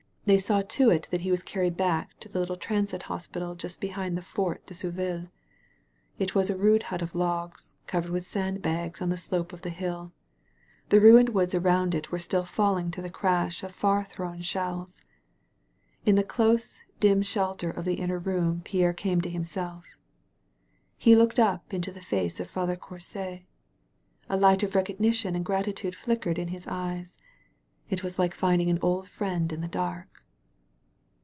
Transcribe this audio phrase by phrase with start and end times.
[0.23, 3.81] They saw to it that he was carried back to the little transit hospital just
[3.81, 5.29] behind the Fort de Souville.
[6.19, 9.63] It was a rude hut of logs, covered with sand bags^ on the slope of
[9.63, 10.13] the hill.
[10.89, 15.01] The ruined woods around it were still falling to the crash of far thrown shells.
[16.05, 19.85] In the close, dim shelter of the inner room Pierre came to himself.
[20.97, 23.47] He looked up into the face of Father Courcy.
[24.29, 27.17] A light of recognition and gratitude flickered in his eyes.
[27.89, 30.07] It was like finding an old friend in the dark.